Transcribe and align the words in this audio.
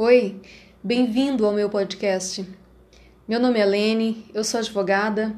Oi, 0.00 0.40
bem-vindo 0.80 1.44
ao 1.44 1.52
meu 1.52 1.68
podcast. 1.68 2.48
Meu 3.26 3.40
nome 3.40 3.58
é 3.58 3.64
Lene, 3.64 4.26
eu 4.32 4.44
sou 4.44 4.60
advogada 4.60 5.34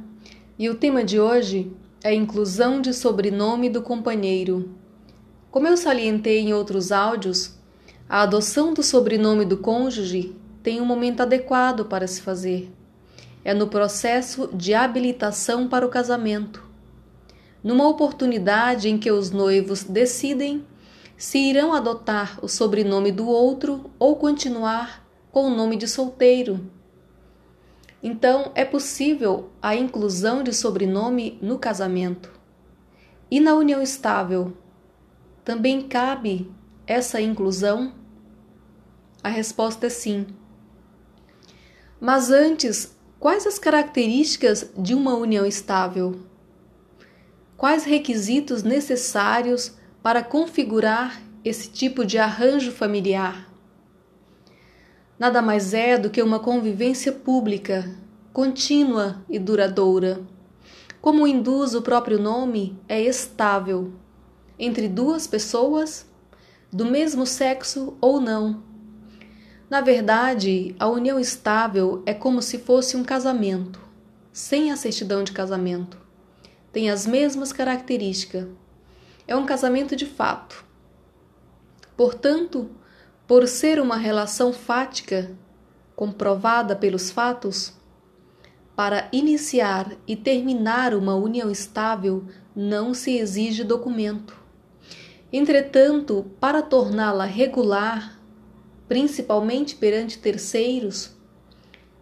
e 0.58 0.68
o 0.68 0.74
tema 0.74 1.02
de 1.02 1.18
hoje 1.18 1.72
é 2.04 2.12
inclusão 2.12 2.78
de 2.78 2.92
sobrenome 2.92 3.70
do 3.70 3.80
companheiro. 3.80 4.74
Como 5.50 5.66
eu 5.66 5.78
salientei 5.78 6.40
em 6.40 6.52
outros 6.52 6.92
áudios, 6.92 7.58
a 8.06 8.20
adoção 8.20 8.74
do 8.74 8.82
sobrenome 8.82 9.46
do 9.46 9.56
cônjuge 9.56 10.36
tem 10.62 10.78
um 10.78 10.84
momento 10.84 11.22
adequado 11.22 11.86
para 11.86 12.06
se 12.06 12.20
fazer. 12.20 12.70
É 13.42 13.54
no 13.54 13.66
processo 13.66 14.50
de 14.52 14.74
habilitação 14.74 15.68
para 15.68 15.86
o 15.86 15.88
casamento. 15.88 16.62
Numa 17.64 17.88
oportunidade 17.88 18.90
em 18.90 18.98
que 18.98 19.10
os 19.10 19.30
noivos 19.30 19.84
decidem 19.84 20.66
se 21.20 21.36
irão 21.36 21.74
adotar 21.74 22.38
o 22.42 22.48
sobrenome 22.48 23.12
do 23.12 23.28
outro 23.28 23.90
ou 23.98 24.16
continuar 24.16 25.06
com 25.30 25.44
o 25.44 25.54
nome 25.54 25.76
de 25.76 25.86
solteiro. 25.86 26.70
Então, 28.02 28.52
é 28.54 28.64
possível 28.64 29.50
a 29.60 29.76
inclusão 29.76 30.42
de 30.42 30.50
sobrenome 30.54 31.38
no 31.42 31.58
casamento. 31.58 32.32
E 33.30 33.38
na 33.38 33.54
união 33.54 33.82
estável, 33.82 34.56
também 35.44 35.82
cabe 35.82 36.50
essa 36.86 37.20
inclusão? 37.20 37.92
A 39.22 39.28
resposta 39.28 39.88
é 39.88 39.90
sim. 39.90 40.26
Mas 42.00 42.30
antes, 42.30 42.96
quais 43.18 43.46
as 43.46 43.58
características 43.58 44.70
de 44.74 44.94
uma 44.94 45.14
união 45.16 45.44
estável? 45.44 46.18
Quais 47.58 47.84
requisitos 47.84 48.62
necessários 48.62 49.78
para 50.02 50.22
configurar 50.22 51.20
esse 51.44 51.70
tipo 51.70 52.04
de 52.04 52.18
arranjo 52.18 52.72
familiar? 52.72 53.48
Nada 55.18 55.42
mais 55.42 55.74
é 55.74 55.98
do 55.98 56.10
que 56.10 56.22
uma 56.22 56.38
convivência 56.38 57.12
pública, 57.12 57.94
contínua 58.32 59.24
e 59.28 59.38
duradoura. 59.38 60.20
Como 61.00 61.26
induz 61.26 61.74
o 61.74 61.82
próprio 61.82 62.18
nome, 62.18 62.78
é 62.88 63.00
estável 63.00 63.92
entre 64.58 64.88
duas 64.88 65.26
pessoas 65.26 66.06
do 66.72 66.84
mesmo 66.84 67.26
sexo 67.26 67.96
ou 68.00 68.20
não 68.20 68.70
na 69.70 69.80
verdade, 69.80 70.74
a 70.80 70.88
união 70.88 71.16
estável 71.16 72.02
é 72.04 72.12
como 72.12 72.42
se 72.42 72.58
fosse 72.58 72.96
um 72.96 73.04
casamento, 73.04 73.78
sem 74.32 74.72
a 74.72 74.76
certidão 74.76 75.22
de 75.22 75.30
casamento. 75.30 75.96
Tem 76.72 76.90
as 76.90 77.06
mesmas 77.06 77.52
características. 77.52 78.48
É 79.30 79.36
um 79.36 79.46
casamento 79.46 79.94
de 79.94 80.06
fato. 80.06 80.64
Portanto, 81.96 82.68
por 83.28 83.46
ser 83.46 83.80
uma 83.80 83.96
relação 83.96 84.52
fática, 84.52 85.30
comprovada 85.94 86.74
pelos 86.74 87.12
fatos, 87.12 87.72
para 88.74 89.08
iniciar 89.12 89.92
e 90.04 90.16
terminar 90.16 90.96
uma 90.96 91.14
união 91.14 91.48
estável 91.48 92.24
não 92.56 92.92
se 92.92 93.18
exige 93.18 93.62
documento. 93.62 94.36
Entretanto, 95.32 96.28
para 96.40 96.60
torná-la 96.60 97.24
regular, 97.24 98.20
principalmente 98.88 99.76
perante 99.76 100.18
terceiros, 100.18 101.14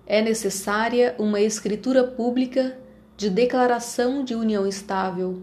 é 0.06 0.22
necessária 0.22 1.14
uma 1.18 1.42
escritura 1.42 2.04
pública 2.04 2.78
de 3.18 3.28
declaração 3.28 4.24
de 4.24 4.34
união 4.34 4.66
estável. 4.66 5.42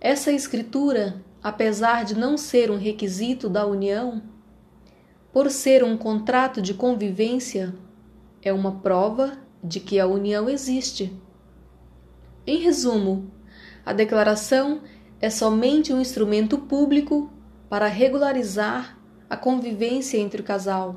Essa 0.00 0.30
escritura, 0.30 1.24
apesar 1.42 2.04
de 2.04 2.16
não 2.16 2.36
ser 2.36 2.70
um 2.70 2.78
requisito 2.78 3.48
da 3.48 3.66
união, 3.66 4.22
por 5.32 5.50
ser 5.50 5.82
um 5.82 5.96
contrato 5.96 6.62
de 6.62 6.72
convivência, 6.72 7.74
é 8.40 8.52
uma 8.52 8.76
prova 8.80 9.38
de 9.62 9.80
que 9.80 9.98
a 9.98 10.06
união 10.06 10.48
existe. 10.48 11.12
Em 12.46 12.58
resumo, 12.58 13.28
a 13.84 13.92
declaração 13.92 14.82
é 15.20 15.28
somente 15.28 15.92
um 15.92 16.00
instrumento 16.00 16.58
público 16.58 17.30
para 17.68 17.88
regularizar 17.88 18.96
a 19.28 19.36
convivência 19.36 20.16
entre 20.16 20.40
o 20.40 20.44
casal. 20.44 20.96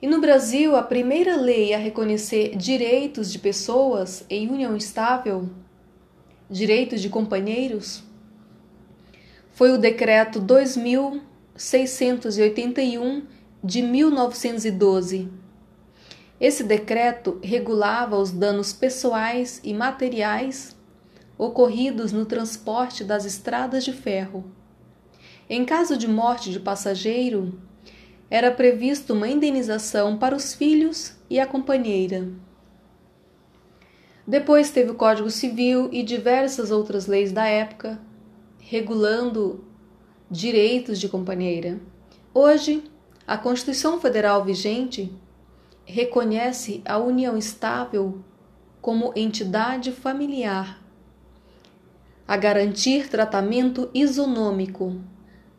E 0.00 0.06
no 0.06 0.20
Brasil, 0.20 0.74
a 0.74 0.82
primeira 0.82 1.36
lei 1.36 1.74
a 1.74 1.78
reconhecer 1.78 2.56
direitos 2.56 3.30
de 3.30 3.38
pessoas 3.38 4.24
em 4.28 4.48
união 4.48 4.74
estável, 4.74 5.50
direitos 6.52 7.00
de 7.00 7.08
companheiros, 7.08 8.04
foi 9.50 9.72
o 9.72 9.78
Decreto 9.78 10.38
2681 10.38 13.26
de 13.64 13.82
1912. 13.82 15.28
Esse 16.40 16.62
decreto 16.62 17.40
regulava 17.42 18.16
os 18.16 18.30
danos 18.30 18.72
pessoais 18.72 19.60
e 19.64 19.74
materiais 19.74 20.76
ocorridos 21.36 22.12
no 22.12 22.24
transporte 22.24 23.02
das 23.02 23.24
estradas 23.24 23.84
de 23.84 23.92
ferro 23.92 24.44
em 25.54 25.66
caso 25.66 25.98
de 25.98 26.08
morte 26.08 26.50
de 26.50 26.58
passageiro, 26.58 27.60
era 28.30 28.50
previsto 28.50 29.12
uma 29.12 29.28
indenização 29.28 30.16
para 30.16 30.34
os 30.34 30.54
filhos 30.54 31.12
e 31.28 31.38
a 31.38 31.46
companheira. 31.46 32.26
Depois 34.26 34.70
teve 34.70 34.90
o 34.90 34.94
Código 34.94 35.30
Civil 35.30 35.88
e 35.92 36.02
diversas 36.02 36.70
outras 36.70 37.06
leis 37.06 37.32
da 37.32 37.46
época 37.46 38.00
regulando 38.58 39.64
direitos 40.30 40.98
de 40.98 41.08
companheira. 41.08 41.80
Hoje, 42.32 42.84
a 43.26 43.36
Constituição 43.36 44.00
Federal 44.00 44.44
vigente 44.44 45.12
reconhece 45.84 46.80
a 46.84 46.96
união 46.98 47.36
estável 47.36 48.22
como 48.80 49.12
entidade 49.14 49.92
familiar, 49.92 50.82
a 52.26 52.36
garantir 52.36 53.08
tratamento 53.08 53.90
isonômico 53.92 55.00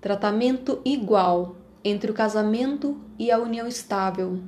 tratamento 0.04 0.82
igual 0.84 1.56
entre 1.82 2.12
o 2.12 2.14
casamento 2.14 3.00
e 3.18 3.32
a 3.32 3.40
união 3.40 3.66
estável. 3.66 4.44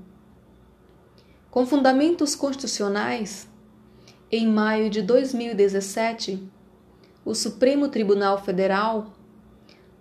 Com 1.50 1.66
fundamentos 1.66 2.36
constitucionais, 2.36 3.48
em 4.36 4.48
maio 4.48 4.90
de 4.90 5.02
2017, 5.02 6.44
o 7.24 7.34
Supremo 7.34 7.88
Tribunal 7.88 8.44
Federal, 8.44 9.14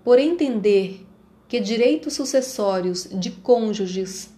por 0.03 0.19
entender 0.19 1.07
que 1.47 1.61
direitos 1.61 2.15
sucessórios 2.15 3.09
de 3.13 3.31
cônjuges 3.31 4.35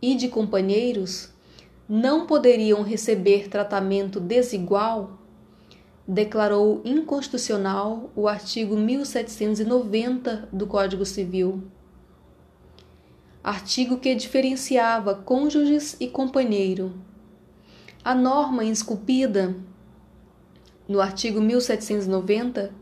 e 0.00 0.14
de 0.14 0.28
companheiros 0.28 1.30
não 1.88 2.26
poderiam 2.26 2.82
receber 2.82 3.48
tratamento 3.48 4.20
desigual, 4.20 5.18
declarou 6.06 6.80
inconstitucional 6.84 8.12
o 8.14 8.28
artigo 8.28 8.76
1790 8.76 10.48
do 10.52 10.66
Código 10.66 11.04
Civil. 11.04 11.64
Artigo 13.42 13.98
que 13.98 14.14
diferenciava 14.14 15.16
cônjuges 15.16 15.96
e 15.98 16.06
companheiro. 16.06 17.07
A 18.08 18.14
norma 18.14 18.64
esculpida 18.64 19.54
no 20.88 20.98
artigo 20.98 21.42
1790 21.42 22.72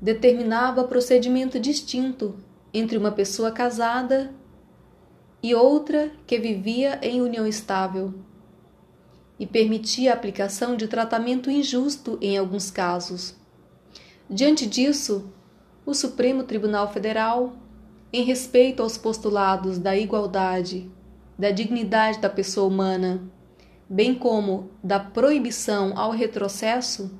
determinava 0.00 0.84
procedimento 0.84 1.60
distinto 1.60 2.36
entre 2.72 2.96
uma 2.96 3.12
pessoa 3.12 3.52
casada 3.52 4.32
e 5.42 5.54
outra 5.54 6.12
que 6.26 6.38
vivia 6.38 6.98
em 7.02 7.20
união 7.20 7.46
estável 7.46 8.14
e 9.38 9.46
permitia 9.46 10.12
a 10.12 10.14
aplicação 10.14 10.78
de 10.78 10.88
tratamento 10.88 11.50
injusto 11.50 12.16
em 12.22 12.38
alguns 12.38 12.70
casos. 12.70 13.36
Diante 14.30 14.64
disso, 14.64 15.30
o 15.84 15.92
Supremo 15.92 16.42
Tribunal 16.42 16.90
Federal, 16.90 17.52
em 18.10 18.24
respeito 18.24 18.82
aos 18.82 18.96
postulados 18.96 19.76
da 19.76 19.94
igualdade, 19.94 20.90
da 21.38 21.50
dignidade 21.50 22.18
da 22.18 22.30
pessoa 22.30 22.66
humana, 22.66 23.30
bem 23.88 24.14
como 24.14 24.70
da 24.82 24.98
proibição 24.98 25.96
ao 25.96 26.10
retrocesso, 26.10 27.18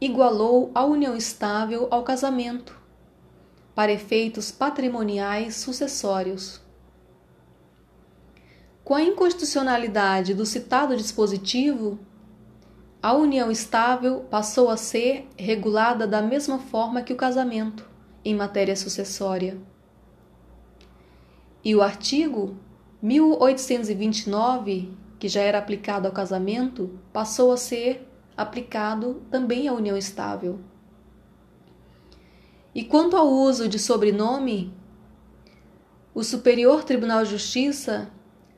igualou 0.00 0.70
a 0.74 0.84
união 0.84 1.16
estável 1.16 1.86
ao 1.90 2.02
casamento, 2.02 2.78
para 3.74 3.92
efeitos 3.92 4.50
patrimoniais 4.50 5.56
sucessórios. 5.56 6.60
Com 8.82 8.94
a 8.94 9.02
inconstitucionalidade 9.02 10.34
do 10.34 10.44
citado 10.46 10.96
dispositivo, 10.96 11.98
a 13.02 13.12
união 13.14 13.50
estável 13.50 14.26
passou 14.30 14.68
a 14.68 14.76
ser 14.76 15.26
regulada 15.38 16.06
da 16.06 16.20
mesma 16.20 16.58
forma 16.58 17.02
que 17.02 17.12
o 17.12 17.16
casamento, 17.16 17.88
em 18.24 18.34
matéria 18.34 18.76
sucessória. 18.76 19.56
E 21.62 21.74
o 21.74 21.82
artigo 21.82 22.56
1829, 23.02 24.92
que 25.20 25.28
já 25.28 25.42
era 25.42 25.58
aplicado 25.58 26.08
ao 26.08 26.12
casamento, 26.12 26.98
passou 27.12 27.52
a 27.52 27.56
ser 27.56 28.08
aplicado 28.34 29.22
também 29.30 29.68
à 29.68 29.72
união 29.72 29.96
estável. 29.96 30.58
E 32.74 32.82
quanto 32.82 33.16
ao 33.16 33.28
uso 33.28 33.68
de 33.68 33.78
sobrenome, 33.78 34.72
O 36.12 36.24
Superior 36.24 36.82
Tribunal 36.82 37.22
de 37.22 37.30
Justiça 37.30 38.10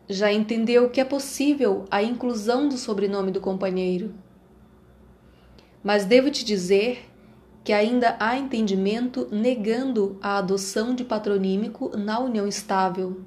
já 0.09 0.33
entendeu 0.33 0.89
que 0.89 1.01
é 1.01 1.05
possível 1.05 1.85
a 1.91 2.03
inclusão 2.03 2.69
do 2.69 2.79
sobrenome 2.79 3.31
do 3.31 3.41
companheiro. 3.41 4.15
Mas 5.83 6.05
devo 6.05 6.31
te 6.31 6.45
dizer 6.45 7.11
que 7.63 7.73
ainda 7.73 8.17
há 8.19 8.37
entendimento 8.37 9.29
negando 9.31 10.19
a 10.23 10.39
adoção 10.39 10.95
de 10.95 11.05
patronímico 11.05 11.97
na 11.97 12.19
união 12.19 12.47
estável. 12.47 13.21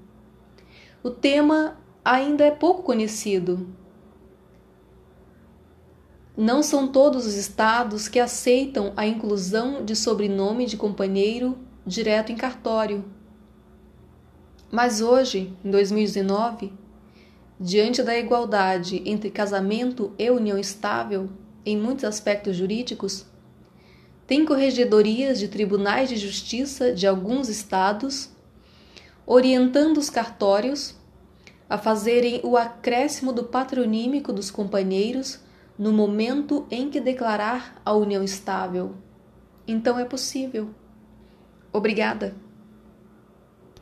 O 1.04 1.10
tema 1.12 1.78
ainda 2.06 2.46
é 2.46 2.52
pouco 2.52 2.84
conhecido. 2.84 3.68
Não 6.38 6.62
são 6.62 6.88
todos 6.88 7.26
os 7.26 7.34
estados 7.34 8.08
que 8.08 8.20
aceitam 8.20 8.94
a 8.96 9.08
inclusão 9.08 9.84
de 9.84 9.96
sobrenome 9.96 10.68
de 10.68 10.78
companheiro 10.78 11.58
direto 11.84 12.32
em 12.32 12.36
cartório. 12.36 13.04
Mas 14.72 15.02
hoje, 15.02 15.52
em 15.64 15.72
2019, 15.72 16.72
diante 17.60 18.04
da 18.04 18.16
igualdade 18.16 19.02
entre 19.06 19.32
casamento 19.32 20.14
e 20.20 20.30
união 20.30 20.60
estável 20.60 21.30
em 21.66 21.76
muitos 21.76 22.04
aspectos 22.04 22.56
jurídicos, 22.56 23.26
tem 24.28 24.46
corregedorias 24.46 25.40
de 25.40 25.48
tribunais 25.48 26.10
de 26.10 26.18
justiça 26.18 26.94
de 26.94 27.08
alguns 27.08 27.48
estados 27.48 28.30
orientando 29.26 29.98
os 29.98 30.10
cartórios 30.10 30.96
a 31.70 31.78
fazerem 31.78 32.40
o 32.44 32.56
acréscimo 32.56 33.34
do 33.34 33.44
patronímico 33.44 34.32
dos 34.32 34.52
companheiros 34.52 35.40
no 35.78 35.92
momento 35.92 36.66
em 36.70 36.90
que 36.90 37.00
declarar 37.00 37.82
a 37.84 37.94
união 37.94 38.24
estável. 38.24 38.96
Então 39.68 40.00
é 40.00 40.06
possível. 40.06 40.70
Obrigada. 41.74 42.45